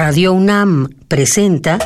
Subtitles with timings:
[0.00, 1.76] Radio UNAM presenta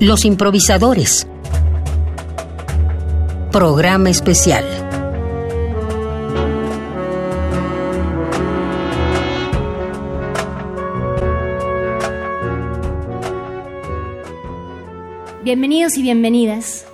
[0.00, 1.26] Los improvisadores.
[3.50, 4.66] Programa especial.
[15.42, 16.84] Bienvenidos y bienvenidas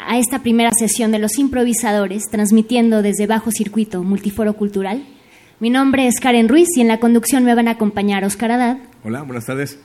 [0.00, 5.19] a esta primera sesión de Los improvisadores, transmitiendo desde Bajo Circuito Multiforo Cultural.
[5.60, 8.78] Mi nombre es Karen Ruiz y en la conducción me van a acompañar Oscar Haddad.
[9.04, 9.78] Hola, buenas tardes.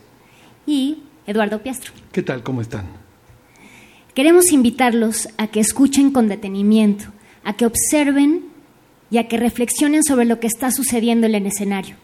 [0.66, 1.92] Y Eduardo Piastro.
[2.14, 2.44] ¿Qué tal?
[2.44, 2.86] ¿Cómo están?
[4.14, 7.08] Queremos invitarlos a que escuchen con detenimiento,
[7.44, 8.46] a que observen
[9.12, 11.98] y a que reflexionen sobre lo que está sucediendo en el escenario.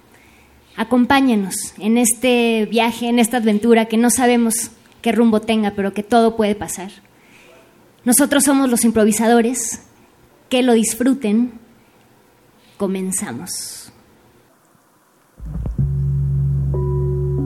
[0.76, 6.04] Acompáñenos en este viaje, en esta aventura que no sabemos qué rumbo tenga, pero que
[6.04, 6.92] todo puede pasar.
[8.04, 9.84] Nosotros somos los improvisadores,
[10.50, 11.61] que lo disfruten.
[12.82, 13.94] Comenzamos.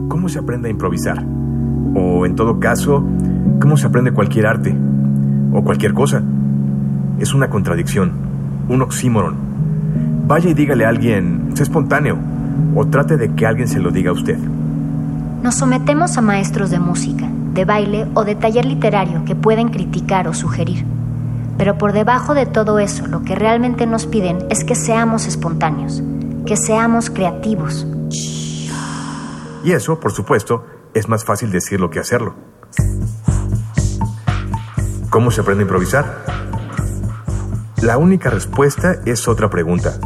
[0.08, 1.22] ¿Cómo se aprende a improvisar?
[1.94, 3.04] O en todo caso,
[3.60, 4.74] ¿cómo se aprende cualquier arte?
[5.52, 6.22] O cualquier cosa.
[7.18, 8.12] Es una contradicción,
[8.70, 9.36] un oxímoron.
[10.26, 12.16] Vaya y dígale a alguien, sé espontáneo,
[12.74, 14.38] o trate de que alguien se lo diga a usted.
[15.42, 20.28] Nos sometemos a maestros de música, de baile o de taller literario que pueden criticar
[20.28, 20.95] o sugerir.
[21.58, 26.02] Pero por debajo de todo eso, lo que realmente nos piden es que seamos espontáneos,
[26.44, 27.86] que seamos creativos.
[29.64, 32.34] Y eso, por supuesto, es más fácil decirlo que hacerlo.
[35.10, 36.24] ¿Cómo se aprende a improvisar?
[37.82, 39.98] La única respuesta es otra pregunta.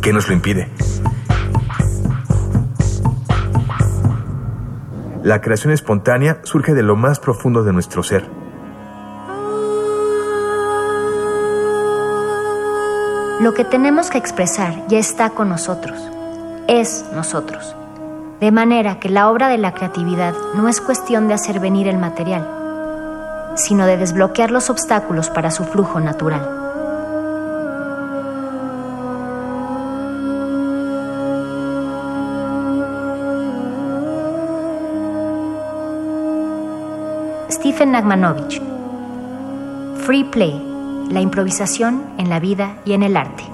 [0.00, 0.70] ¿Qué nos lo impide?
[5.22, 8.37] La creación espontánea surge de lo más profundo de nuestro ser.
[13.40, 15.96] Lo que tenemos que expresar ya está con nosotros,
[16.66, 17.76] es nosotros.
[18.40, 21.98] De manera que la obra de la creatividad no es cuestión de hacer venir el
[21.98, 22.44] material,
[23.54, 26.58] sino de desbloquear los obstáculos para su flujo natural.
[37.50, 38.60] Stephen Nagmanovich.
[40.04, 40.67] Free Play,
[41.10, 43.44] la improvisación en la vida y en el arte.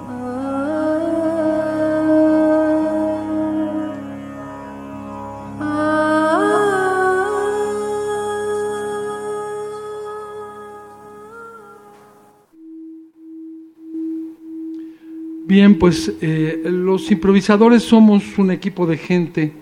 [15.47, 19.53] Bien, pues eh, los improvisadores somos un equipo de gente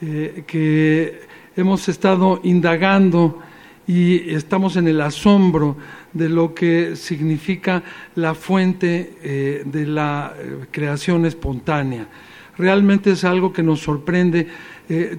[0.00, 1.20] eh, que
[1.54, 3.38] hemos estado indagando
[3.86, 5.76] y estamos en el asombro
[6.12, 7.82] de lo que significa
[8.14, 10.34] la fuente eh, de la
[10.70, 12.06] creación espontánea.
[12.56, 14.46] Realmente es algo que nos sorprende.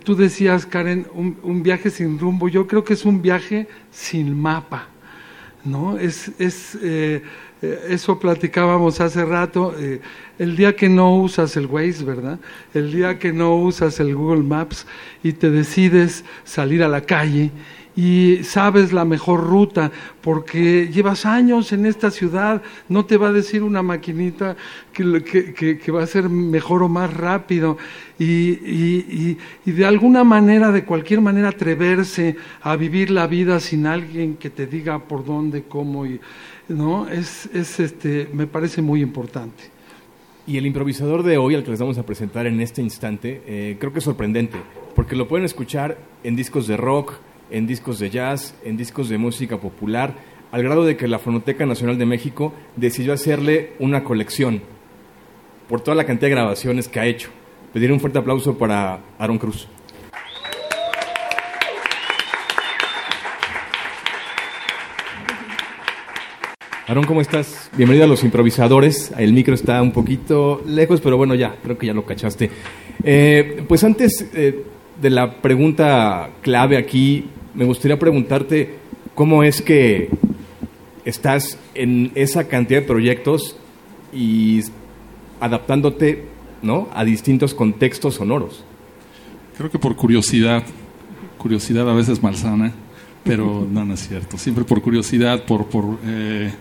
[0.04, 2.48] tú decías, Karen, un, un, viaje sin rumbo.
[2.48, 4.88] Yo creo que es un viaje sin mapa.
[5.66, 5.98] ¿no?
[5.98, 6.78] Es, es
[7.64, 10.02] eso platicábamos hace rato, eh,
[10.38, 12.40] el día que no usas el Waze, ¿verdad?
[12.74, 14.86] El día que no usas el Google Maps
[15.24, 17.52] y te decides salir a la calle
[17.96, 23.34] y sabes la mejor ruta porque llevas años en esta ciudad, no te va a
[23.34, 24.56] decir una maquinita
[24.92, 25.24] que,
[25.80, 27.78] que, va a ser mejor o más rápido
[28.18, 33.86] y, y, y, de alguna manera, de cualquier manera, atreverse a vivir la vida sin
[33.86, 36.20] alguien que te diga por dónde, cómo y
[36.70, 37.08] ¿no?
[37.10, 39.64] Es, es, este, me parece muy importante.
[40.46, 43.78] Y el improvisador de hoy, al que les vamos a presentar en este instante, eh,
[43.80, 44.58] creo que es sorprendente,
[44.96, 47.14] porque lo pueden escuchar en discos de rock,
[47.54, 50.16] en discos de jazz, en discos de música popular,
[50.52, 54.62] al grado de que la Fonoteca Nacional de México decidió hacerle una colección
[55.70, 57.30] por toda la cantidad de grabaciones que ha hecho.
[57.72, 59.68] Pedir un fuerte aplauso para Aaron Cruz.
[66.88, 67.70] Aaron, ¿cómo estás?
[67.78, 69.14] Bienvenido a Los Improvisadores.
[69.18, 72.50] El micro está un poquito lejos, pero bueno, ya, creo que ya lo cachaste.
[73.04, 74.64] Eh, pues antes eh,
[75.00, 78.76] de la pregunta clave aquí, me gustaría preguntarte
[79.16, 80.10] cómo es que
[81.06, 83.58] estás en esa cantidad de proyectos
[84.14, 84.62] y
[85.40, 86.26] adaptándote
[86.62, 86.90] ¿no?
[86.94, 88.64] a distintos contextos sonoros.
[89.58, 90.64] Creo que por curiosidad,
[91.38, 92.74] curiosidad a veces malsana,
[93.24, 94.38] pero no, no es cierto.
[94.38, 96.52] Siempre por curiosidad, por, por eh,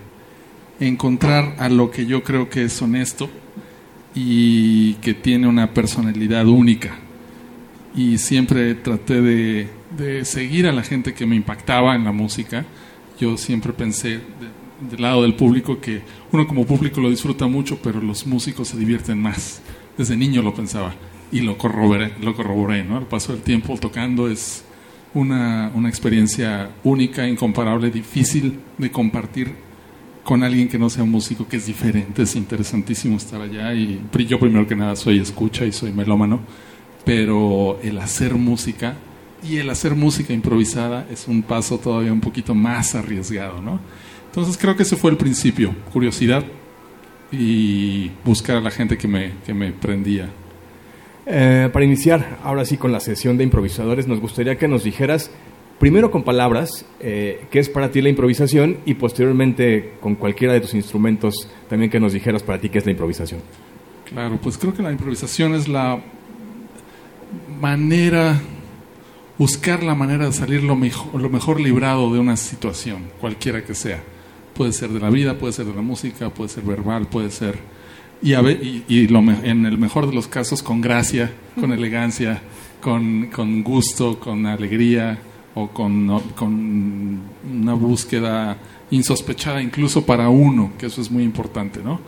[0.81, 3.31] encontrar a lo que yo creo que es honesto
[4.15, 6.99] y que tiene una personalidad única.
[7.95, 9.69] Y siempre traté de,
[10.25, 12.65] seguir a la gente que me impactaba en la música.
[13.21, 14.21] Yo siempre pensé
[14.91, 16.03] del lado del público que
[16.33, 19.63] uno como público lo disfruta mucho, pero los músicos se divierten más.
[19.97, 20.95] desde niño lo pensaba
[21.31, 22.97] y lo corroboré, lo corroboré ¿no?
[22.97, 24.65] Al paso del tiempo tocando es
[25.15, 29.55] una, una experiencia única, incomparable, difícil de compartir
[30.25, 33.75] con alguien que no sea un músico, que es diferente, es interesantísimo estar allá.
[33.75, 36.41] Y yo primero que nada soy escucha y soy melómano,
[37.05, 38.95] pero el hacer música
[39.43, 43.81] y el hacer música improvisada es un paso todavía un poquito más arriesgado, ¿no?
[44.27, 46.45] Entonces creo que ese fue el principio, curiosidad
[47.31, 50.31] y buscar a la gente que me, que me prendía.
[51.27, 55.31] Eh, para iniciar, ahora sí, con la sesión de improvisadores, nos gustaría que nos dijeras
[55.79, 60.61] primero con palabras, eh, qué es para ti la improvisación y posteriormente con cualquiera de
[60.61, 63.41] tus instrumentos también que nos dijeras para ti qué es la improvisación.
[64.05, 66.01] Claro, pues creo que la improvisación es la
[67.61, 68.41] manera,
[69.43, 73.75] buscar la manera de salir lo mejor, lo mejor librado de una situación, cualquiera que
[73.75, 74.01] sea.
[74.55, 77.59] Puede ser de la vida, puede ser de la música, puede ser verbal, puede ser...
[78.23, 78.35] Y,
[78.87, 82.41] y, lo, en el mejor de los casos con gracia, con elegancia,
[82.81, 85.19] con, con gusto, con alegría,
[85.57, 87.21] o con, con
[87.53, 88.57] una búsqueda
[88.93, 92.01] insospechada incluso para uno, que eso es muy importante, ¿no?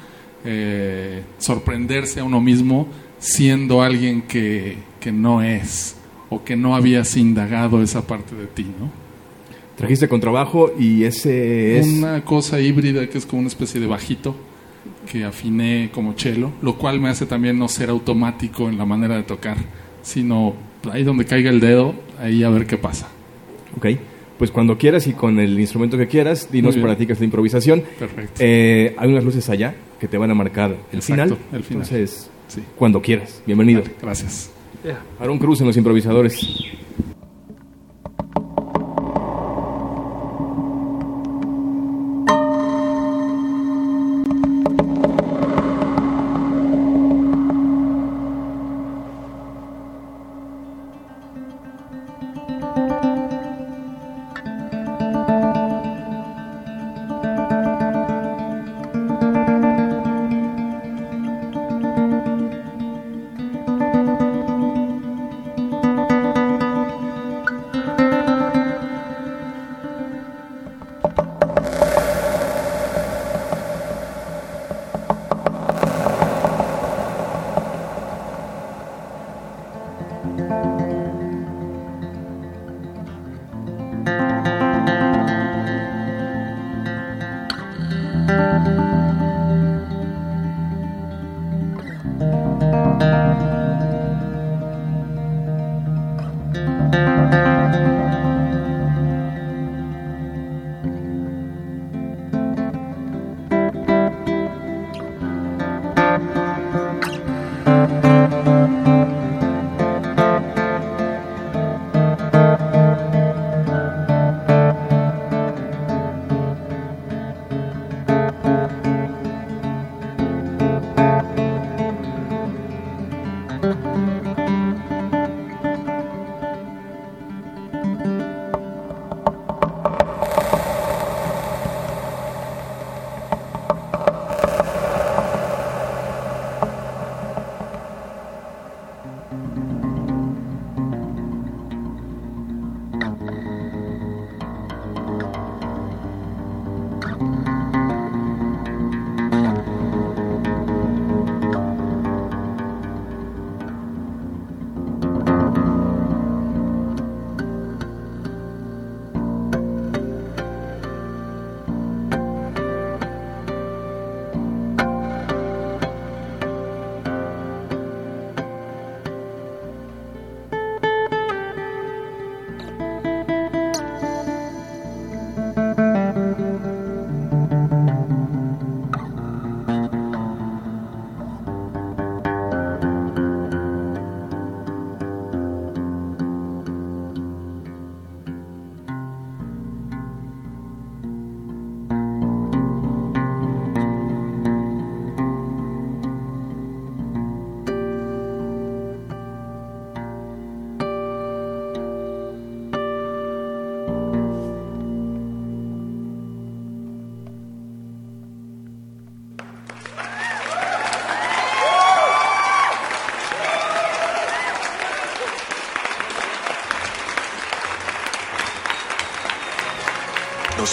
[0.45, 2.87] Eh, sorprenderse a uno mismo
[3.19, 5.97] siendo alguien que, que, no es
[6.31, 8.91] o que no habías indagado esa parte de ti, ¿no?
[9.77, 11.87] Trajiste con trabajo y ese es...
[11.87, 14.37] Una cosa híbrida que es como una especie de bajito
[15.11, 19.17] que afiné como chelo, lo cual me hace también no ser automático en la manera
[19.17, 19.57] de tocar,
[20.03, 20.55] sino
[20.91, 23.09] ahí donde caiga el dedo, ahí a ver qué pasa.
[23.77, 23.87] Ok.
[24.39, 27.25] Pues cuando quieras y con el instrumento que quieras, dinos para ti que es la
[27.25, 27.85] improvisación.
[27.99, 28.41] Perfecto.
[28.41, 31.37] Eh, hay unas luces allá que te van a marcar el, final.
[31.53, 31.83] el final.
[31.83, 32.31] Entonces,
[32.77, 33.43] cuando quieras.
[33.47, 33.83] Bienvenido.
[34.03, 34.51] gracias.
[35.19, 36.37] Aaron Cruz en Los Improvisadores.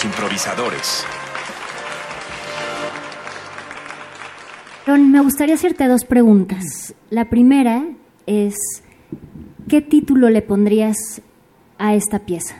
[0.04, 1.04] Improvisadores.
[4.86, 6.94] Ron, me gustaría hacerte dos preguntas.
[7.10, 7.84] La primera
[8.26, 8.56] es,
[9.68, 11.22] ¿qué título le pondrías
[11.78, 12.56] a esta pieza?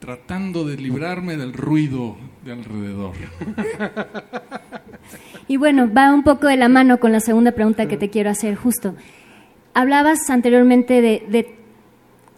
[0.00, 3.14] Tratando de librarme del ruido de alrededor.
[5.48, 8.28] Y bueno, va un poco de la mano con la segunda pregunta que te quiero
[8.28, 8.94] hacer, justo.
[9.72, 11.54] Hablabas anteriormente de,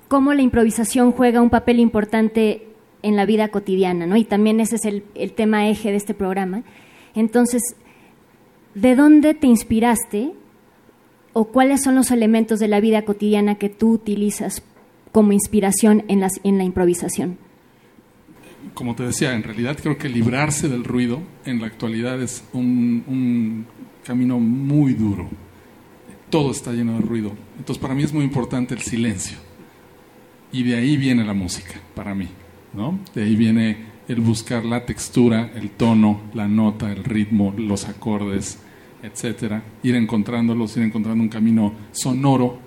[0.06, 2.68] cómo la improvisación juega un papel importante
[3.02, 4.16] en la vida cotidiana, ¿no?
[4.16, 6.62] Y también ese es el, el tema eje de este programa.
[7.14, 7.62] Entonces,
[8.74, 10.32] ¿de dónde te inspiraste
[11.32, 14.62] o cuáles son los elementos de la vida cotidiana que tú utilizas
[15.12, 17.38] como inspiración en, las, en la improvisación?
[18.74, 23.04] Como te decía, en realidad creo que librarse del ruido en la actualidad es un,
[23.06, 23.66] un
[24.04, 25.28] camino muy duro.
[26.28, 27.32] Todo está lleno de ruido.
[27.58, 29.38] Entonces para mí es muy importante el silencio.
[30.52, 32.28] Y de ahí viene la música, para mí.
[33.14, 38.58] De ahí viene el buscar la textura, el tono, la nota, el ritmo, los acordes,
[39.02, 42.58] etcétera, ir encontrándolos, ir encontrando un camino sonoro,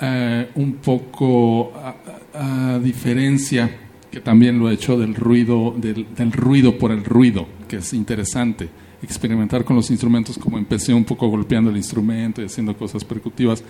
[0.00, 3.78] eh, un poco a, diferencia,
[4.10, 8.68] que también lo he hecho, del ruido, del, ruido por el ruido, que es interesante,
[9.02, 13.64] experimentar con los instrumentos, como empecé un poco golpeando el instrumento y haciendo cosas percutivas,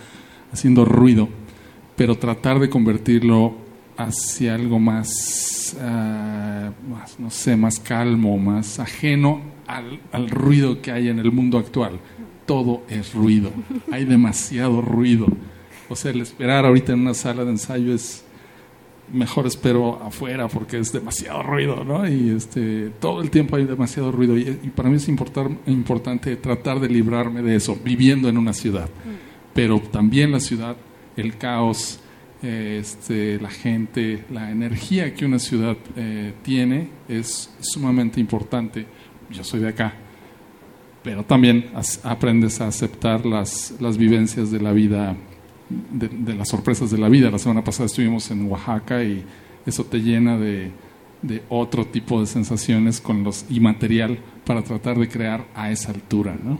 [0.52, 1.28] haciendo ruido,
[1.97, 3.65] pero tratar de convertirlo
[3.96, 10.92] hacia algo más, uh, más, no sé, más calmo, más ajeno al, al, ruido que
[10.92, 11.98] hay en el mundo actual.
[12.44, 13.50] Todo es ruido,
[13.90, 15.26] hay demasiado ruido.
[15.88, 18.24] O sea, el esperar ahorita en una sala de ensayo es
[19.12, 22.08] mejor espero afuera porque es demasiado ruido, ¿no?
[22.08, 24.36] Y este, todo el tiempo hay demasiado ruido.
[24.36, 28.52] Y, y para mí es importar, importante tratar de librarme de eso, viviendo en una
[28.52, 28.88] ciudad.
[29.54, 30.76] Pero también la ciudad,
[31.16, 32.00] el caos,
[32.43, 38.87] este, la gente, la energía que una ciudad eh, tiene es sumamente importante.
[39.31, 39.95] Yo soy de acá,
[41.02, 41.71] pero también
[42.02, 45.16] aprendes a aceptar las, las vivencias de la vida,
[45.69, 47.31] de, las sorpresas de la vida.
[47.31, 49.25] La semana pasada estuvimos en Oaxaca y
[49.64, 50.71] eso te llena de,
[51.23, 55.90] de otro tipo de sensaciones con los y material para tratar de crear a esa
[55.90, 56.59] altura, ¿no?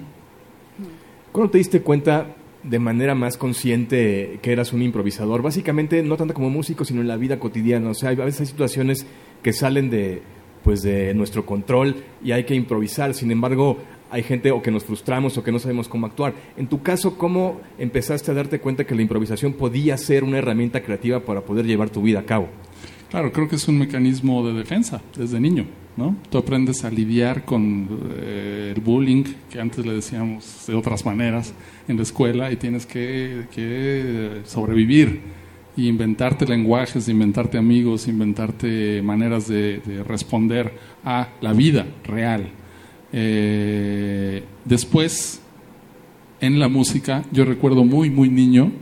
[1.33, 2.35] ¿Cuándo te diste cuenta
[2.69, 7.09] de manera más consciente que eras un improvisador, básicamente no tanto como músico, sino en
[7.09, 7.91] la vida cotidiana.
[7.91, 9.07] O sea, a veces hay situaciones
[9.43, 10.23] que salen de,
[10.65, 13.15] pues, de nuestro control y hay que improvisar.
[13.15, 13.79] Sin embargo,
[14.11, 16.35] hay gente o que nos frustramos o que no sabemos cómo actuar.
[16.57, 20.83] En tu caso, ¿cómo empezaste a darte cuenta que la improvisación podía ser una herramienta
[20.83, 22.49] creativa para poder llevar tu vida a cabo?
[23.11, 25.67] Claro, creo que es un mecanismo de defensa desde niño.
[25.97, 26.17] ¿No?
[26.31, 31.55] Tú aprendes a lidiar con eh, el bullying, que antes le decíamos de otras maneras
[31.89, 35.21] en la escuela, y tienes que, que sobrevivir
[35.77, 40.73] y inventarte lenguajes, inventarte amigos, inventarte maneras de, de responder
[41.05, 42.51] a la vida real.
[43.13, 45.41] Eh, después,
[46.41, 48.73] en la música, yo recuerdo muy, muy niño,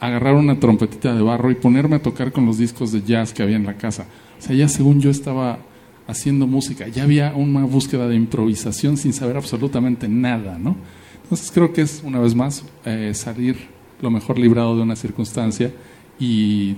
[0.00, 3.42] agarrar una trompetita de barro y ponerme a tocar con los discos de jazz que
[3.42, 4.06] había en la casa.
[4.38, 5.58] O sea, ya según yo estaba
[6.06, 6.88] haciendo música.
[6.88, 10.76] Ya había una búsqueda de improvisación sin saber absolutamente nada, ¿no?
[11.22, 13.56] Entonces creo que es, una vez más, eh, salir
[14.00, 15.72] lo mejor librado de una circunstancia
[16.20, 16.76] y,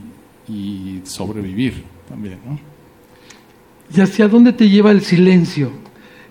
[0.48, 2.58] y sobrevivir también, ¿no?
[3.94, 5.70] ¿Y hacia dónde te lleva el silencio?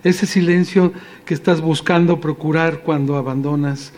[0.04, 0.92] Ese silencio
[1.24, 3.92] que estás buscando procurar cuando abandonas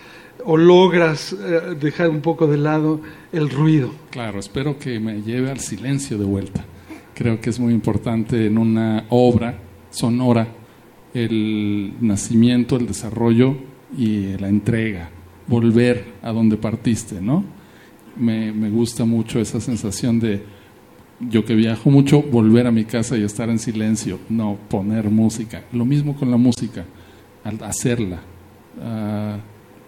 [0.44, 3.00] o logras eh, dejar un poco de lado
[3.32, 3.90] el ruido.
[4.10, 6.64] Claro, espero que me lleve al silencio de vuelta.
[7.14, 9.58] Creo que es muy importante en una obra
[9.90, 10.48] sonora
[11.14, 13.56] el nacimiento, el desarrollo
[13.96, 15.10] y la entrega,
[15.46, 17.44] volver a donde partiste, ¿no?
[18.16, 20.42] Me, gusta mucho esa sensación de,
[21.20, 25.64] yo que viajo mucho, volver a mi casa y estar en silencio, no poner música.
[25.72, 26.84] Lo mismo con la música,
[27.44, 28.20] al hacerla,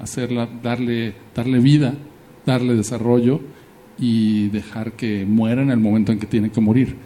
[0.00, 1.94] hacerla, darle, darle vida,
[2.46, 3.40] darle desarrollo
[3.98, 6.96] y dejar que muera en el momento en que tiene que morir.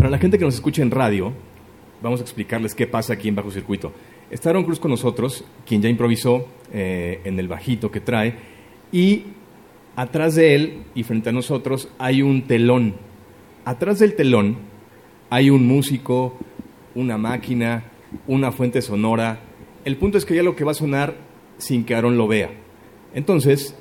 [0.00, 1.30] Para la gente que nos escucha en radio,
[2.00, 3.92] vamos a explicarles qué pasa aquí en Bajo Circuito.
[4.30, 8.34] Está Aaron Cruz con nosotros, quien ya improvisó eh, en el bajito que trae,
[8.92, 9.24] y
[9.96, 12.94] atrás de él y frente a nosotros hay un telón.
[13.66, 14.56] Atrás del telón
[15.28, 16.34] hay un músico,
[16.94, 17.84] una máquina,
[18.26, 19.40] una fuente sonora.
[19.84, 21.14] El punto es que ya lo que va a sonar
[21.58, 22.50] sin que Aaron lo vea.
[23.12, 23.76] Entonces,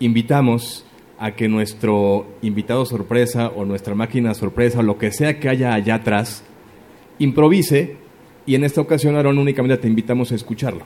[0.00, 0.84] invitamos
[1.22, 5.72] a que nuestro invitado sorpresa o nuestra máquina sorpresa o lo que sea que haya
[5.72, 6.42] allá atrás
[7.20, 7.94] improvise
[8.44, 10.84] y en esta ocasión, Aaron, únicamente te invitamos a escucharlo.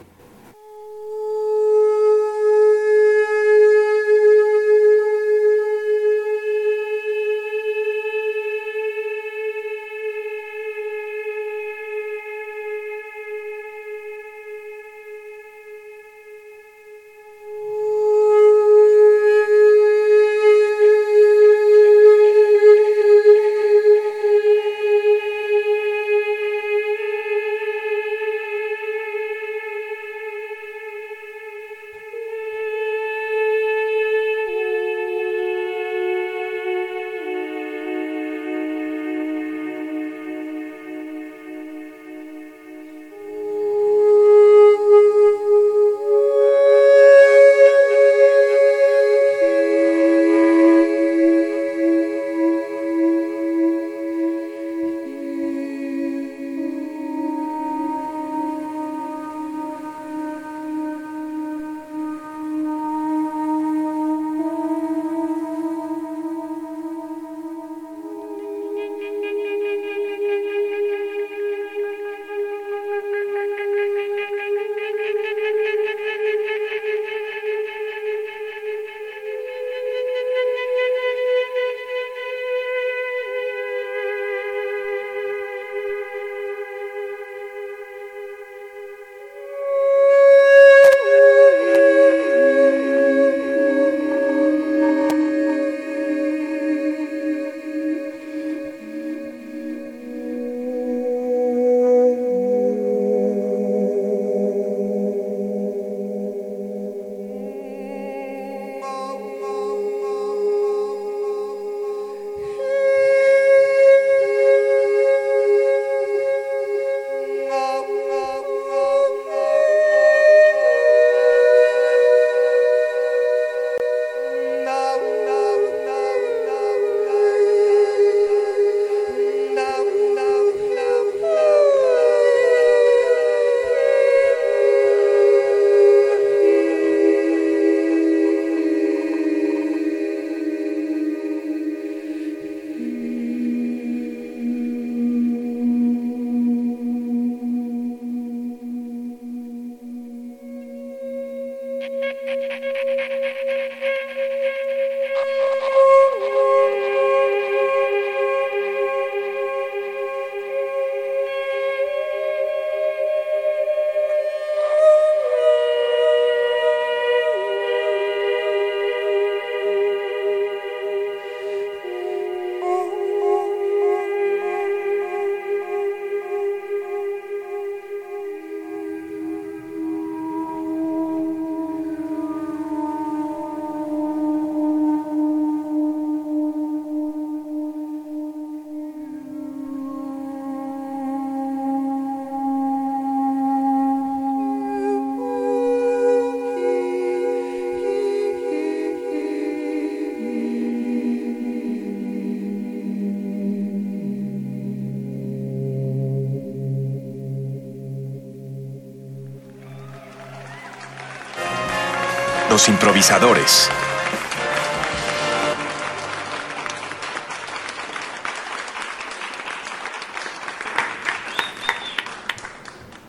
[212.57, 213.69] Los improvisadores.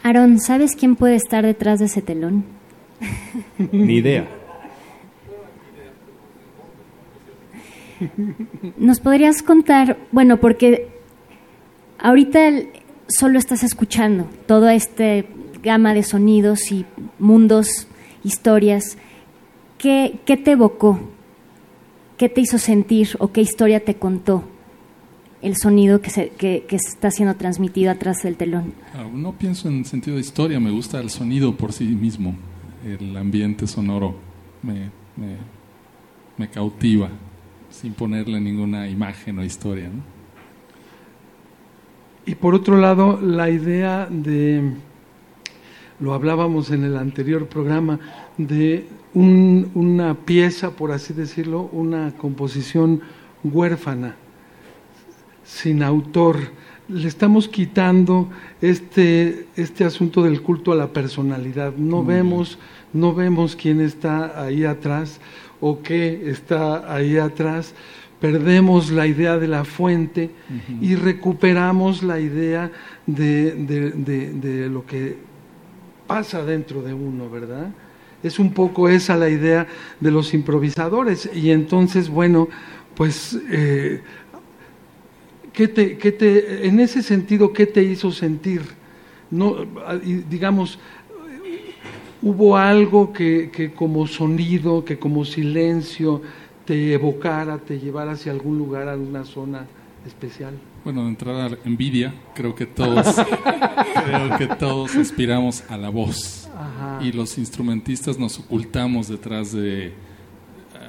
[0.04, 2.44] Aaron, ¿sabes quién puede estar detrás de ese telón?
[3.72, 4.28] Ni idea.
[8.76, 10.90] ¿Nos podrías contar, bueno, porque
[12.00, 12.50] ahorita
[13.08, 15.24] solo estás escuchando toda esta
[15.64, 16.86] gama de sonidos y
[17.18, 17.88] mundos,
[18.26, 18.98] historias,
[19.78, 21.00] ¿qué, qué te evocó?
[22.18, 24.44] ¿Qué te hizo sentir o qué historia te contó
[25.42, 28.74] el sonido que, se, que, que está siendo transmitido atrás del telón?
[28.96, 32.36] Ah, No pienso en sentido de historia, me gusta el sonido por sí mismo,
[32.84, 34.16] el ambiente sonoro
[34.64, 35.36] me, me,
[36.38, 37.10] me cautiva,
[37.70, 39.90] sin ponerle ninguna imagen o historia.
[39.90, 40.02] ¿no?
[42.26, 44.74] Y por otro lado, la idea de,
[46.00, 48.00] lo hablábamos en el anterior programa,
[48.38, 53.02] de un- una pieza, por así decirlo, una composición
[53.44, 54.16] huérfana,
[55.44, 56.38] sin autor.
[56.90, 58.30] Le estamos quitando
[58.62, 61.74] este, este asunto del culto a la personalidad.
[61.76, 62.60] No vemos,
[62.94, 65.20] no vemos quién está ahí atrás
[65.60, 67.74] o qué está ahí atrás.
[68.22, 70.32] Perdemos la idea de la fuente
[70.82, 72.72] y recuperamos la idea
[73.06, 75.18] de, de- de- de lo que
[76.08, 77.70] pasa dentro de uno, ¿verdad?
[78.24, 79.68] Es un poco esa la idea
[80.00, 81.30] de los improvisadores.
[81.34, 82.48] Y entonces, bueno,
[82.96, 84.02] pues, eh,
[85.54, 88.62] ¿qué te, qué te, en ese sentido, ¿qué te hizo sentir?
[89.30, 90.80] No, ah, y digamos,
[92.22, 96.22] hubo algo que, que como sonido, que como silencio
[96.66, 99.66] te evocara, te llevara hacia algún lugar, a una zona
[100.06, 100.54] especial.
[100.84, 103.06] Bueno, de entrada, envidia, creo que todos,
[104.06, 106.50] creo que todos aspiramos a la voz.
[106.56, 106.77] Ajá.
[107.02, 109.94] Y los instrumentistas nos ocultamos detrás de eh,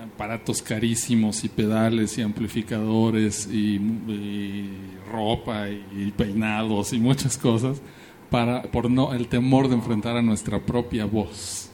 [0.04, 4.70] aparatos carísimos y pedales y amplificadores y, y
[5.12, 7.80] ropa y peinados y muchas cosas
[8.30, 11.70] para por no el temor de enfrentar a nuestra propia voz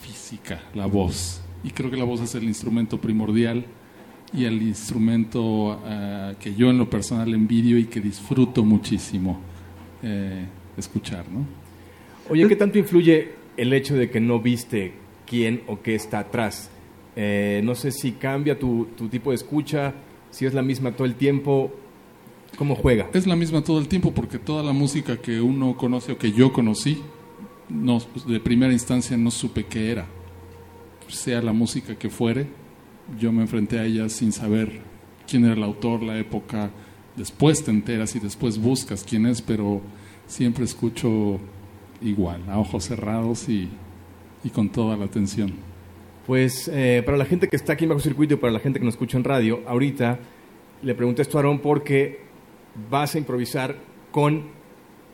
[0.00, 1.40] física, la voz.
[1.62, 3.64] Y creo que la voz es el instrumento primordial
[4.32, 9.38] y el instrumento eh, que yo en lo personal envidio y que disfruto muchísimo
[10.02, 10.44] eh,
[10.76, 11.46] escuchar, ¿no?
[12.28, 14.92] Oye, ¿qué tanto influye el hecho de que no viste
[15.26, 16.70] quién o qué está atrás?
[17.16, 19.94] Eh, no sé si cambia tu, tipo de escucha,
[20.30, 21.72] si es la misma todo el tiempo,
[22.56, 23.08] ¿cómo juega?
[23.12, 26.32] Es la misma todo el tiempo porque toda la música que uno conoce o que
[26.32, 27.02] yo conocí,
[27.68, 30.06] no, de primera instancia no supe qué era.
[31.08, 32.46] Sea la música que fuere,
[33.18, 34.80] yo me enfrenté a ella sin saber
[35.28, 36.70] quién era el autor, la época.
[37.16, 39.80] Después te enteras y después buscas quién es, pero
[40.26, 41.38] siempre escucho
[42.00, 43.68] igual, a ojos cerrados y,
[44.42, 45.52] y con toda la atención.
[46.26, 48.78] Pues eh, para la gente que está aquí en Bajo Circuito y para la gente
[48.78, 50.18] que nos escucha en radio, ahorita
[50.82, 52.20] le pregunté esto a Aarón porque
[52.90, 53.76] vas a improvisar
[54.10, 54.44] con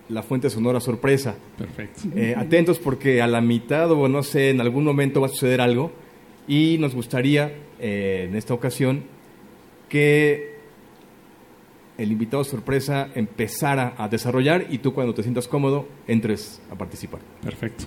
[0.08, 1.36] la fuente sonora sorpresa.
[1.56, 2.02] Perfecto.
[2.14, 5.60] Eh, atentos porque a la mitad o no sé, en algún momento va a suceder
[5.60, 5.92] algo
[6.46, 9.04] y nos gustaría eh, en esta ocasión
[9.88, 10.59] que
[12.00, 17.20] el invitado sorpresa empezara a desarrollar y tú cuando te sientas cómodo entres a participar.
[17.42, 17.84] Perfecto.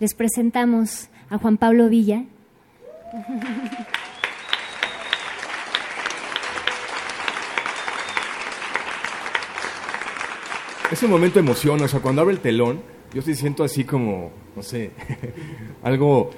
[0.00, 2.24] Les presentamos a Juan Pablo Villa.
[10.90, 12.80] Ese momento emociona, o sea, cuando abre el telón,
[13.14, 14.90] yo sí siento así como, no sé,
[15.82, 16.30] algo...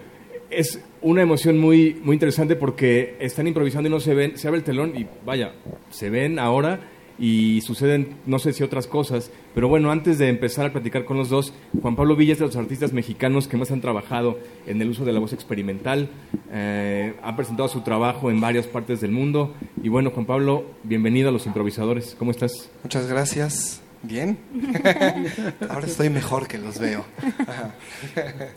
[0.50, 4.58] Es una emoción muy, muy interesante porque están improvisando y no se ven, se abre
[4.58, 5.54] el telón y vaya,
[5.88, 6.78] se ven ahora
[7.22, 11.16] y suceden no sé si otras cosas, pero bueno, antes de empezar a platicar con
[11.16, 14.82] los dos, Juan Pablo Villa es de los artistas mexicanos que más han trabajado en
[14.82, 16.10] el uso de la voz experimental,
[16.50, 19.54] eh, ha presentado su trabajo en varias partes del mundo
[19.84, 22.68] y bueno, Juan Pablo, bienvenido a Los Improvisadores, ¿cómo estás?
[22.82, 23.80] Muchas gracias.
[24.02, 24.36] Bien.
[25.70, 27.04] Ahora estoy mejor que los veo.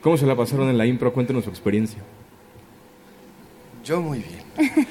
[0.02, 1.14] ¿Cómo se la pasaron en la impro?
[1.14, 2.00] Cuéntenos su experiencia.
[3.84, 4.82] Yo muy bien.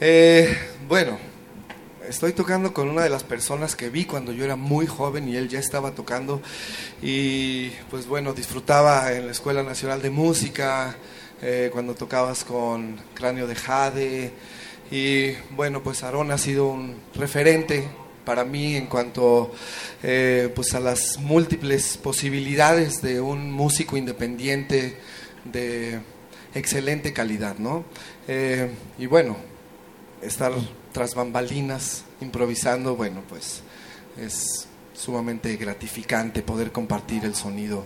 [0.00, 0.56] Eh,
[0.88, 1.18] bueno,
[2.08, 5.36] estoy tocando con una de las personas que vi cuando yo era muy joven y
[5.36, 6.42] él ya estaba tocando
[7.00, 10.96] y pues bueno, disfrutaba en la Escuela Nacional de Música,
[11.40, 14.32] eh, cuando tocabas con Cráneo de Jade.
[14.90, 17.88] Y bueno, pues Aarón ha sido un referente
[18.24, 19.52] para mí en cuanto
[20.02, 24.98] eh, pues a las múltiples posibilidades de un músico independiente
[25.44, 25.98] de
[26.54, 27.84] excelente calidad, ¿no?
[28.28, 29.36] Eh, y bueno,
[30.20, 30.52] estar
[30.92, 33.62] tras bambalinas improvisando, bueno, pues
[34.18, 37.84] es sumamente gratificante poder compartir el sonido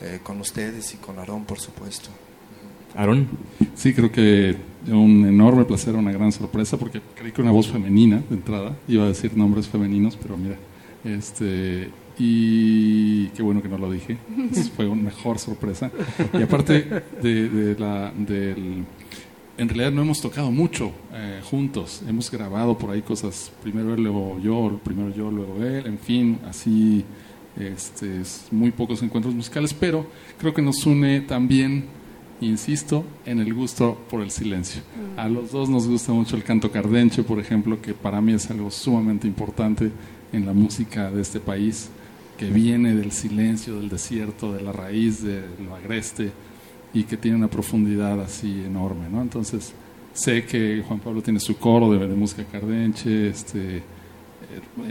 [0.00, 2.08] eh, con ustedes y con Aarón, por supuesto.
[2.94, 3.28] Aarón.
[3.74, 8.22] Sí, creo que un enorme placer, una gran sorpresa, porque creí que una voz femenina
[8.28, 10.56] de entrada, iba a decir nombres femeninos, pero mira,
[11.04, 14.18] este, y qué bueno que no lo dije,
[14.76, 15.90] fue una mejor sorpresa.
[16.32, 18.84] Y aparte de, la, del,
[19.58, 24.04] en realidad no hemos tocado mucho eh, juntos, hemos grabado por ahí cosas, primero él,
[24.04, 27.04] luego yo, primero yo, luego él, en fin, así,
[27.58, 30.06] este, muy pocos encuentros musicales, pero
[30.38, 31.98] creo que nos une también
[32.40, 34.80] insisto, en el gusto por el silencio.
[35.16, 38.48] A los dos nos gusta mucho el canto cardenche, por ejemplo, que para mí es
[38.50, 39.90] algo sumamente importante
[40.32, 41.88] en la música de este país,
[42.36, 46.30] que viene del silencio, del desierto, de la raíz de lo agreste
[46.92, 49.22] y que tiene una profundidad así enorme, ¿no?
[49.22, 49.72] Entonces,
[50.12, 53.82] sé que Juan Pablo tiene su coro de, música cardenche, este, eh,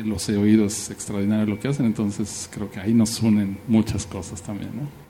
[0.05, 4.05] los he oído, es extraordinario lo que hacen, entonces creo que ahí nos unen muchas
[4.05, 5.07] cosas también, ¿no?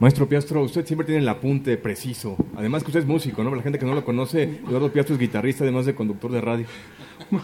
[0.00, 2.36] Maestro Piastro, usted siempre tiene el apunte preciso.
[2.56, 3.54] Además que usted es músico, ¿no?
[3.54, 6.66] La gente que no lo conoce, Eduardo Piastro es guitarrista, además de conductor de radio.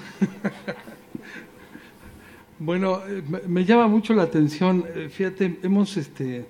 [2.59, 4.85] bueno, eh, me llama mucho la atención.
[4.95, 6.45] Eh, fíjate, hemos, este,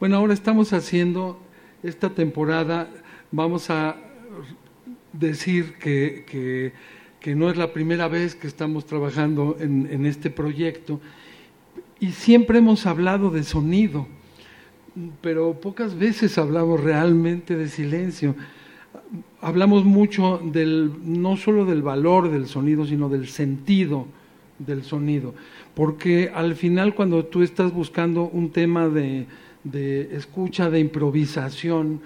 [0.00, 1.40] bueno, ahora estamos haciendo
[1.82, 2.88] esta temporada,
[3.30, 3.96] vamos a
[5.12, 6.72] decir que,
[7.20, 10.98] que, no es la primera vez que estamos trabajando en, en este proyecto
[12.00, 14.06] y siempre hemos hablado de sonido
[15.20, 18.34] pero pocas veces hablamos realmente de silencio.
[19.40, 24.06] Hablamos mucho del, no solo del valor del sonido, sino del sentido
[24.58, 25.34] del sonido.
[25.74, 29.26] Porque al final cuando tú estás buscando un tema de,
[29.72, 32.00] escucha, de improvisación,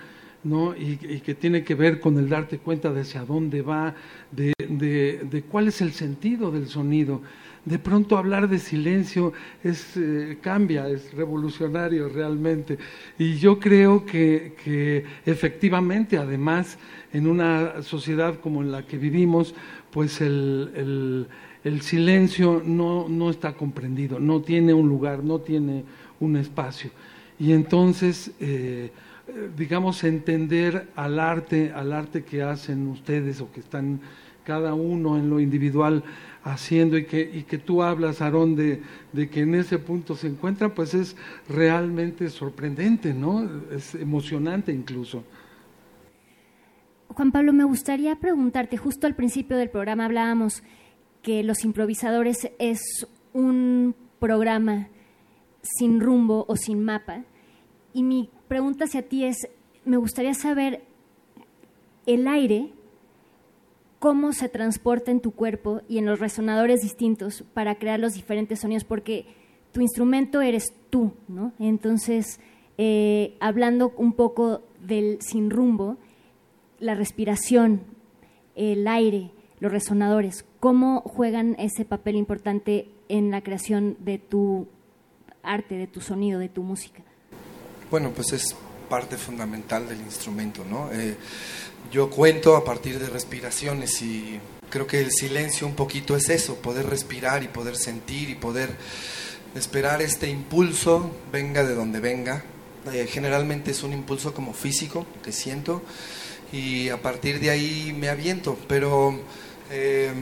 [0.44, 0.74] ¿no?
[0.74, 3.94] Y, que tiene que ver con el darte cuenta de hacia dónde va,
[4.30, 7.22] de, de cuál es el sentido del sonido,
[7.64, 12.76] de pronto hablar de silencio es, eh, cambia, es revolucionario realmente.
[13.18, 16.78] Y yo creo que, efectivamente, además,
[17.12, 19.54] en una sociedad como en la que vivimos,
[19.92, 21.28] pues el,
[21.80, 25.84] silencio no, está comprendido, no tiene un lugar, no tiene
[26.18, 26.90] un espacio.
[27.38, 28.90] Y entonces, eh,
[29.56, 34.00] digamos, entender al arte, al arte que hacen ustedes o que están
[34.44, 36.02] cada uno en lo individual
[36.44, 38.82] haciendo y que, y que tú hablas, Aarón, de,
[39.30, 41.16] que en ese punto se encuentra, pues es
[41.48, 43.48] realmente sorprendente, ¿no?
[43.70, 45.24] Es emocionante incluso.
[47.08, 50.62] Juan Pablo, me gustaría preguntarte, justo al principio del programa hablábamos
[51.22, 54.88] que Los Improvisadores es un programa
[55.62, 57.24] sin rumbo o sin mapa,
[57.92, 59.48] y mi pregunta hacia ti es,
[59.84, 60.82] me gustaría saber
[62.06, 62.72] el aire
[63.98, 68.60] cómo se transporta en tu cuerpo y en los resonadores distintos para crear los diferentes
[68.60, 69.26] sonidos, porque
[69.72, 71.52] tu instrumento eres tú, ¿no?
[71.58, 72.40] Entonces,
[72.78, 75.98] eh, hablando un poco del sin rumbo,
[76.80, 77.82] la respiración,
[78.56, 84.66] el aire, los resonadores, ¿cómo juegan ese papel importante en la creación de tu
[85.42, 87.02] arte, de tu sonido, de tu música?
[87.90, 88.54] Bueno, pues es
[88.88, 90.90] parte fundamental del instrumento, ¿no?
[90.92, 91.16] Eh,
[91.90, 94.38] yo cuento a partir de respiraciones y
[94.70, 98.70] creo que el silencio un poquito es eso, poder respirar y poder sentir y poder
[99.54, 102.44] esperar este impulso, venga de donde venga.
[102.92, 105.82] Eh, generalmente es un impulso como físico que siento
[106.52, 109.18] y a partir de ahí me aviento, pero
[109.70, 110.12] eh,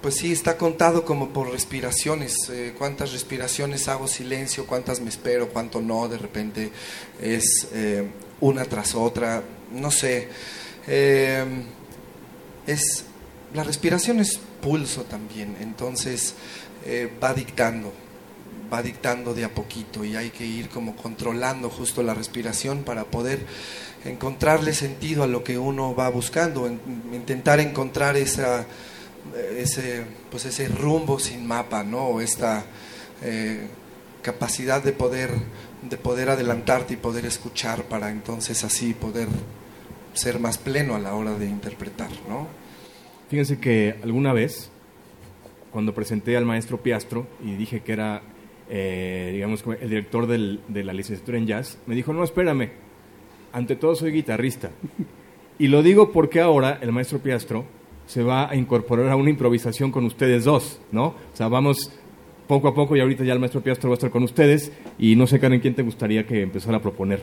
[0.00, 5.48] pues sí, está contado como por respiraciones, eh, cuántas respiraciones hago silencio, cuántas me espero,
[5.48, 6.70] cuánto no, de repente
[7.20, 7.68] es
[8.40, 10.28] una tras otra, no sé.
[10.86, 11.44] Eh,
[12.66, 13.04] es,
[13.54, 16.34] la respiración es pulso también, entonces
[16.86, 17.92] eh, va dictando,
[18.72, 23.04] va dictando de a poquito y hay que ir como controlando justo la respiración para
[23.04, 23.40] poder
[24.04, 26.66] encontrarle sentido a lo que uno va buscando,
[27.12, 28.66] intentar encontrar esa,
[29.56, 32.20] ese, pues ese rumbo sin mapa, ¿no?
[32.20, 32.64] esta
[33.22, 33.66] eh,
[34.22, 35.30] capacidad de poder,
[35.82, 39.28] de poder adelantarte y poder escuchar para entonces así poder
[40.12, 42.48] ser más pleno a la hora de interpretar, ¿no?
[43.28, 44.70] Fíjense que alguna vez,
[45.70, 48.22] cuando presenté al maestro Piastro y dije que era,
[48.70, 52.70] eh, digamos, el director de la licenciatura en jazz, me dijo, no, espérame,
[53.52, 54.70] ante todo soy guitarrista.
[55.60, 57.64] Y lo digo porque ahora el maestro Piastro
[58.08, 61.08] se va a incorporar a una improvisación con ustedes dos, ¿no?
[61.08, 61.92] O sea, vamos
[62.46, 65.14] poco a poco y ahorita ya el maestro Piastro va a estar con ustedes y
[65.14, 67.22] no sé, Karen, ¿quién te gustaría que empezara a proponer?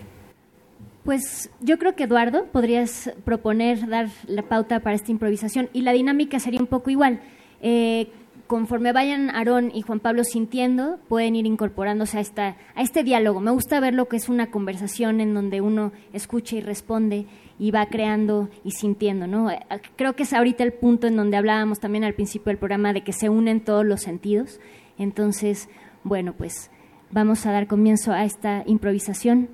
[1.03, 5.91] Pues yo creo que Eduardo podrías proponer, dar la pauta para esta improvisación y la
[5.91, 7.19] dinámica sería un poco igual.
[7.61, 8.07] Eh,
[8.45, 13.39] conforme vayan Aarón y Juan Pablo sintiendo, pueden ir incorporándose a, esta, a este diálogo.
[13.39, 17.25] Me gusta ver lo que es una conversación en donde uno escucha y responde
[17.59, 19.27] y va creando y sintiendo.
[19.27, 19.49] ¿no?
[19.51, 19.59] Eh,
[19.95, 23.03] creo que es ahorita el punto en donde hablábamos también al principio del programa de
[23.03, 24.59] que se unen todos los sentidos.
[24.97, 25.69] Entonces,
[26.03, 26.71] bueno, pues
[27.11, 29.49] vamos a dar comienzo a esta improvisación.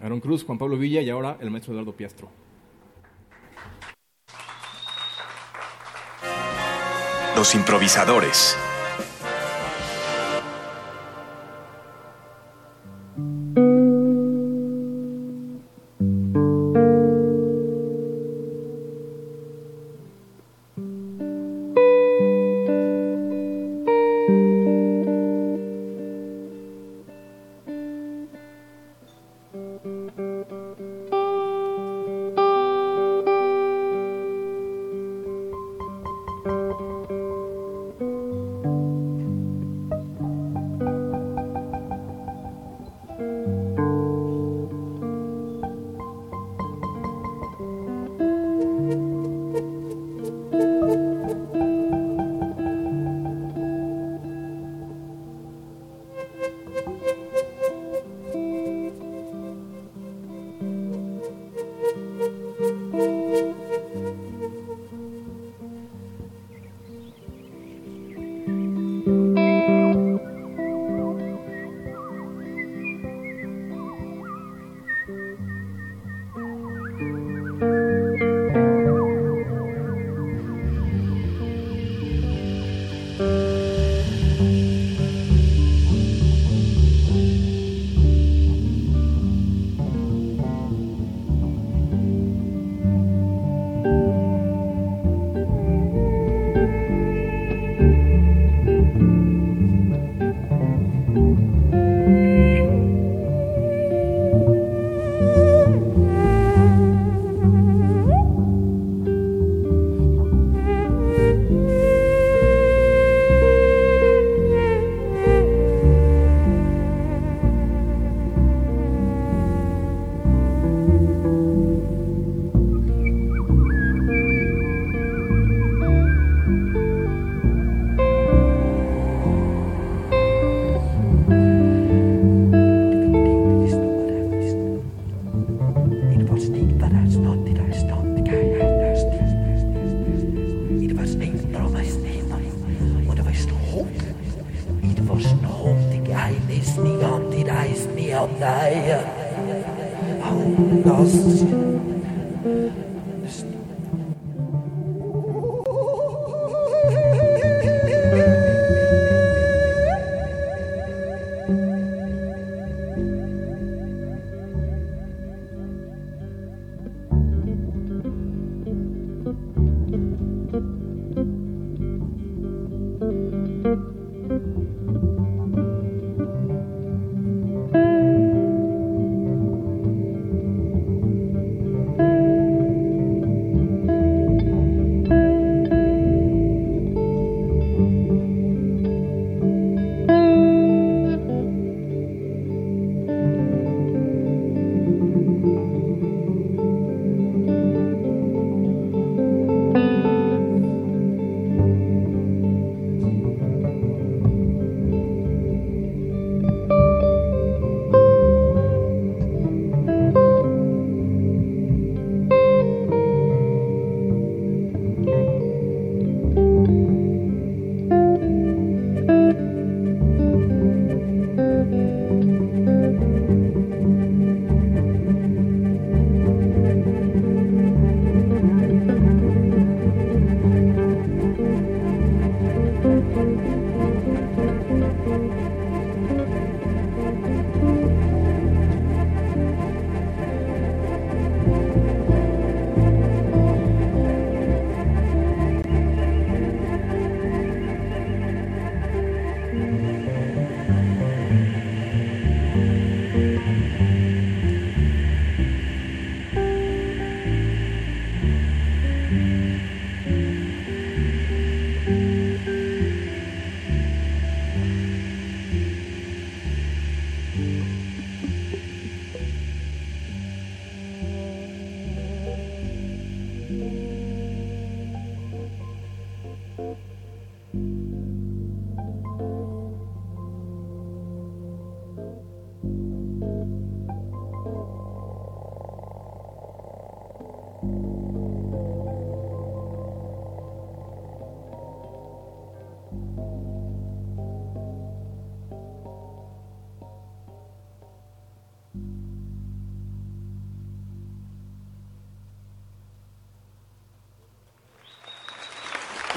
[0.00, 2.28] Aaron Cruz, Juan Pablo Villa y ahora el maestro Eduardo Piastro.
[7.34, 8.56] Los improvisadores.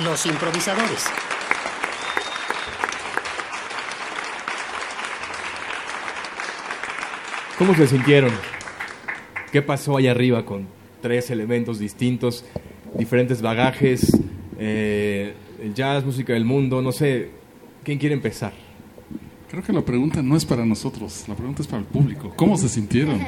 [0.04, 1.06] Los improvisadores.
[7.58, 8.32] ¿Cómo se sintieron?
[9.52, 10.68] ¿Qué pasó allá arriba con
[11.02, 12.46] tres elementos distintos,
[12.98, 14.18] diferentes bagajes,
[14.58, 17.32] eh, el jazz, música del mundo, no sé,
[17.84, 18.54] ¿quién quiere empezar?
[19.50, 22.32] Creo que la pregunta no es para nosotros, la pregunta es para el público.
[22.36, 23.20] ¿Cómo se sintieron?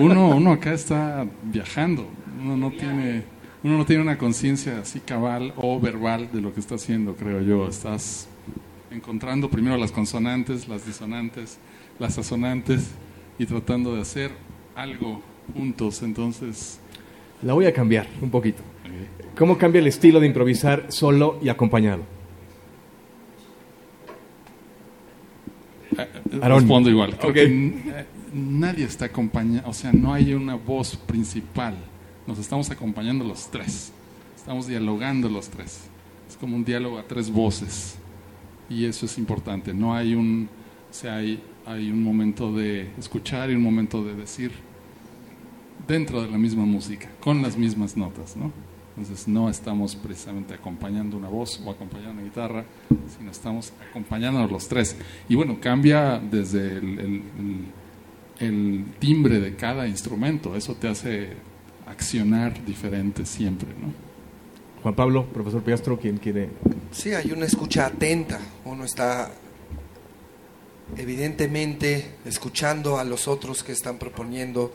[0.00, 2.06] Uno, uno acá está viajando,
[2.40, 3.24] uno no tiene,
[3.64, 7.40] uno no tiene una conciencia así cabal o verbal de lo que está haciendo, creo
[7.42, 7.68] yo.
[7.68, 8.28] Estás
[8.90, 11.58] encontrando primero las consonantes, las disonantes,
[11.98, 12.90] las asonantes
[13.38, 14.30] y tratando de hacer
[14.74, 15.22] algo
[15.54, 16.02] juntos.
[16.02, 16.78] Entonces,
[17.42, 18.62] La voy a cambiar un poquito.
[19.36, 22.02] ¿Cómo cambia el estilo de improvisar solo y acompañado?
[26.42, 26.60] Aarón.
[26.60, 27.16] respondo igual.
[27.16, 27.34] Creo Ok.
[27.34, 28.04] que n- eh,
[28.34, 31.74] nadie está acompañando, o sea, no hay una voz principal.
[32.28, 33.90] Nos estamos acompañando los tres.
[34.36, 35.80] Estamos dialogando los tres.
[36.28, 37.96] Es como un diálogo a tres voces.
[38.70, 39.72] Y eso es importante.
[39.74, 40.48] No hay un,
[40.90, 44.52] o sea, hay, hay un momento de escuchar y un momento de decir
[45.86, 48.52] dentro de la misma música, con las mismas notas, ¿no?
[48.96, 52.64] Entonces no estamos precisamente acompañando una voz o acompañando una guitarra,
[53.16, 54.96] sino estamos acompañándonos los tres.
[55.30, 57.64] Y bueno, cambia desde el, el- el-
[58.40, 61.30] el timbre de cada instrumento, eso te hace
[61.90, 63.92] accionar diferente siempre, ¿no?
[64.82, 66.50] Juan Pablo, profesor Piastro, ¿quién quiere?
[66.92, 68.38] Sí, hay una escucha atenta.
[68.64, 69.30] Uno está
[70.96, 74.72] evidentemente escuchando a los otros que están proponiendo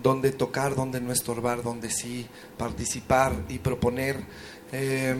[0.00, 4.20] dónde tocar, dónde no estorbar, dónde sí participar y proponer.
[4.72, 5.16] Eh,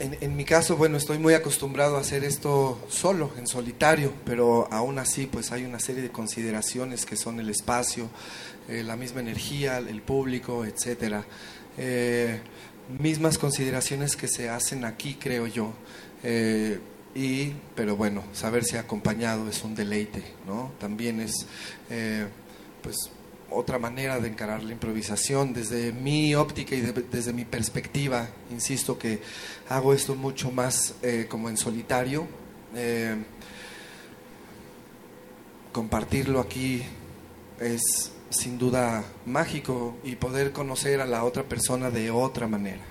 [0.00, 4.66] en, en mi caso, bueno, estoy muy acostumbrado a hacer esto solo, en solitario, pero
[4.72, 8.08] aún así, pues hay una serie de consideraciones que son el espacio,
[8.68, 11.24] eh, la misma energía, el público, etcétera.
[11.76, 12.40] Eh,
[12.98, 15.72] mismas consideraciones que se hacen aquí, creo yo.
[16.22, 16.80] Eh,
[17.14, 20.72] y, pero bueno, saberse acompañado es un deleite, ¿no?
[20.78, 21.46] También es,
[22.82, 22.96] pues,
[23.50, 28.28] otra manera de encarar la improvisación desde mi óptica y de- desde mi perspectiva.
[28.50, 29.20] Insisto que
[29.68, 32.26] hago esto mucho más eh, como en solitario.
[32.74, 33.16] Eh,
[35.72, 36.82] compartirlo aquí
[37.60, 42.82] es sin duda mágico y poder conocer a la otra persona de otra manera.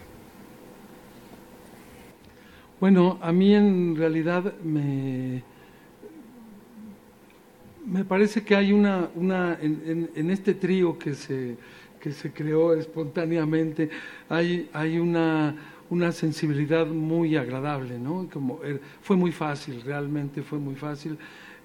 [2.79, 5.43] Bueno, a mí en realidad me,
[7.91, 11.57] me parece que hay una, una en, en- este trío que se,
[11.99, 13.89] que se creó espontáneamente,
[14.29, 15.55] hay, hay una,
[15.89, 18.27] una sensibilidad muy agradable, ¿no?
[18.31, 21.17] Como er- fue muy fácil, realmente fue muy fácil.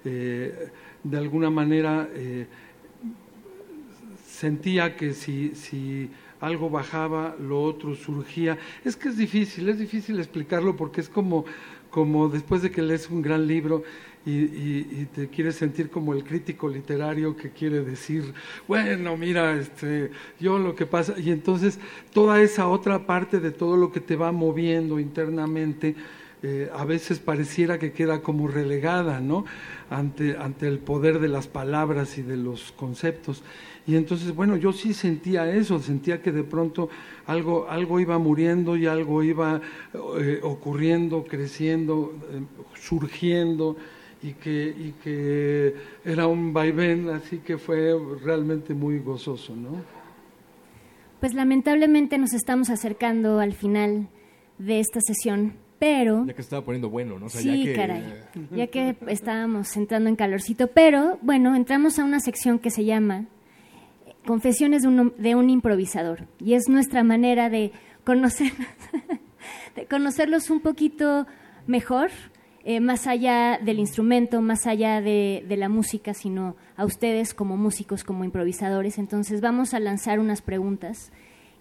[0.03, 0.69] eh,
[1.03, 2.47] de alguna manera eh,
[4.27, 6.09] sentía que si, si
[6.41, 8.57] algo bajaba, lo otro surgía.
[8.83, 11.45] Es que es difícil, es difícil explicarlo porque es como,
[11.89, 13.83] como después de que lees un gran libro
[14.25, 18.33] y, y- y te quieres sentir como el crítico literario que quiere decir,
[18.67, 21.79] bueno, mira, este, yo lo que pasa, y entonces
[22.13, 25.95] toda esa otra parte de todo lo que te va moviendo internamente,
[26.43, 29.45] eh, a veces pareciera que queda como relegada, ¿no?
[29.89, 33.43] Ante, ante el poder de las palabras y de los conceptos.
[33.87, 36.89] Y entonces, bueno, yo sí sentía eso, sentía que de pronto
[37.27, 39.61] algo, algo iba muriendo y algo iba
[40.19, 42.41] eh, ocurriendo, creciendo, eh,
[42.79, 43.77] surgiendo,
[44.25, 49.83] y que, y que era un vaivén, así que fue realmente muy gozoso, ¿no?
[51.19, 54.07] Pues lamentablemente nos estamos acercando al final
[54.57, 57.27] de esta sesión, pero Ya que se estaba poniendo bueno, ¿no?
[57.27, 58.03] O sea, sí, ya que, caray,
[58.51, 63.25] ya que estábamos entrando en calorcito, pero bueno, entramos a una sección que se llama
[64.25, 67.71] Confesiones de un, de un improvisador y es nuestra manera de
[68.03, 68.51] conocer,
[69.75, 71.27] de conocerlos un poquito
[71.67, 72.09] mejor,
[72.67, 77.57] eh, más allá del instrumento, más allá de, de la música, sino a ustedes como
[77.57, 78.97] músicos, como improvisadores.
[78.97, 81.11] Entonces vamos a lanzar unas preguntas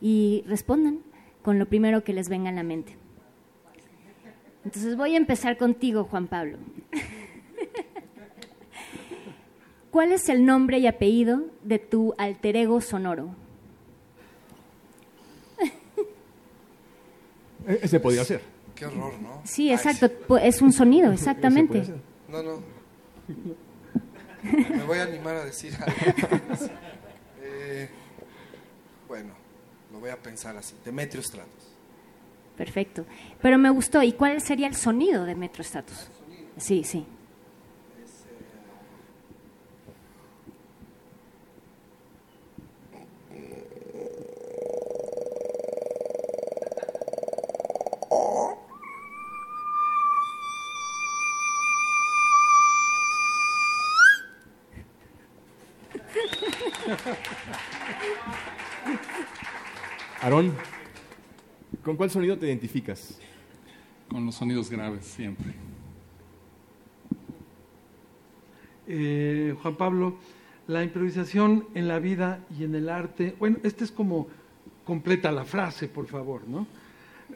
[0.00, 1.00] y respondan
[1.42, 2.96] con lo primero que les venga a la mente.
[4.64, 6.56] Entonces voy a empezar contigo, Juan Pablo.
[9.90, 13.36] ¿Cuál es el nombre y apellido de tu alter ego sonoro?
[17.68, 18.53] E-, ese podría ser.
[18.74, 19.42] Qué horror, ¿no?
[19.44, 20.38] Sí, exacto.
[20.38, 21.84] Es un sonido, exactamente.
[22.28, 22.62] No, no.
[24.42, 26.66] Me voy a animar a decir algo.
[27.40, 27.88] Eh,
[29.08, 29.32] bueno,
[29.92, 30.74] lo voy a pensar así.
[30.84, 31.74] Demetrio Stratos.
[32.56, 33.06] Perfecto.
[33.40, 34.02] Pero me gustó.
[34.02, 36.08] ¿Y cuál sería el sonido de Demetrio Stratos?
[36.56, 37.06] Sí, sí.
[60.24, 60.54] Aarón,
[61.84, 63.18] ¿con cuál sonido te identificas?
[64.08, 65.52] Con los sonidos graves, siempre.
[68.86, 70.16] Eh, Juan Pablo,
[70.66, 74.28] la improvisación en la vida y en el arte, bueno, este es como
[74.86, 76.66] completa la frase, por favor, ¿no?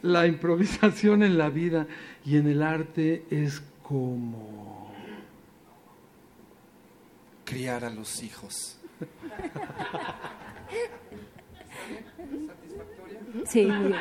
[0.01, 1.87] La improvisación en la vida
[2.25, 4.95] y en el arte es como
[7.45, 8.79] criar a los hijos.
[13.47, 13.99] Sí, muy bien.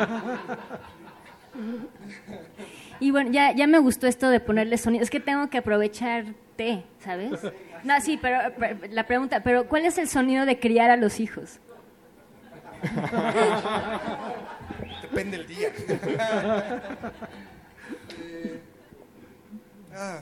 [2.99, 5.03] Y bueno, ya, ya me gustó esto de ponerle sonido.
[5.03, 7.31] Es que tengo que aprovecharte, ¿sabes?
[7.83, 11.19] No, sí, pero, pero la pregunta, pero ¿cuál es el sonido de criar a los
[11.19, 11.59] hijos?
[15.01, 15.69] Depende del día.
[18.19, 18.61] Eh,
[19.95, 20.21] ah.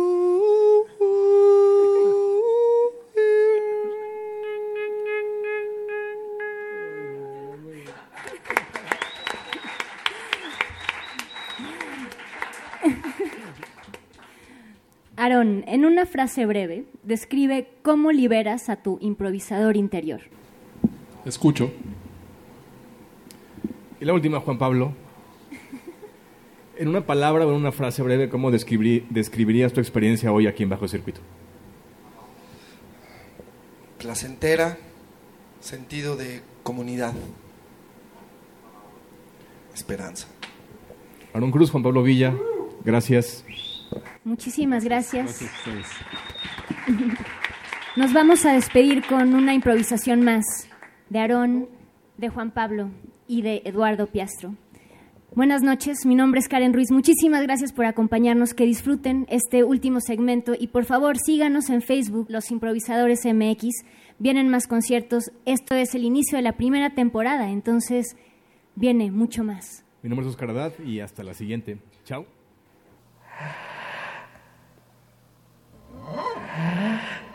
[15.25, 20.21] Aaron, en una frase breve, describe cómo liberas a tu improvisador interior.
[21.25, 21.71] Escucho.
[23.99, 24.93] Y la última, Juan Pablo.
[26.75, 30.63] En una palabra o en una frase breve, ¿cómo describir- describirías tu experiencia hoy aquí
[30.63, 31.21] en Bajo Circuito?
[33.99, 34.79] Placentera,
[35.59, 37.13] sentido de comunidad,
[39.75, 40.27] esperanza.
[41.35, 42.33] Aaron Cruz, Juan Pablo Villa,
[42.83, 43.45] gracias.
[44.23, 45.41] Muchísimas gracias.
[47.95, 50.45] Nos vamos a despedir con una improvisación más
[51.09, 51.67] de Aarón,
[52.17, 52.89] de Juan Pablo
[53.27, 54.55] y de Eduardo Piastro.
[55.33, 56.91] Buenas noches, mi nombre es Karen Ruiz.
[56.91, 58.53] Muchísimas gracias por acompañarnos.
[58.53, 63.85] Que disfruten este último segmento y por favor síganos en Facebook, Los Improvisadores MX.
[64.19, 65.31] Vienen más conciertos.
[65.45, 68.17] Esto es el inicio de la primera temporada, entonces
[68.75, 69.85] viene mucho más.
[70.03, 71.77] Mi nombre es Oscar Haddad y hasta la siguiente.
[72.03, 72.25] Chao.
[76.13, 77.30] ああ。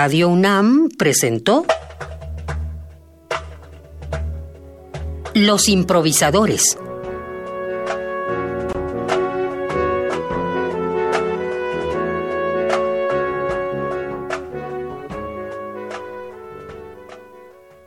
[0.00, 1.66] Radio UNAM presentó
[5.34, 6.78] Los improvisadores.